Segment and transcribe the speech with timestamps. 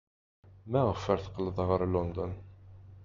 [0.71, 2.31] Maɣef ay teqqled ɣer London?